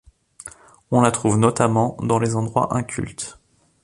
On 0.89 1.01
la 1.01 1.11
trouve 1.11 1.37
notamment 1.37 1.95
dans 2.01 2.17
les 2.17 2.35
endroits 2.35 2.75
incultes. 2.75 3.37